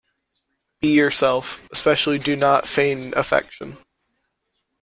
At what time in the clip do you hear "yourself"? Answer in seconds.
0.95-1.61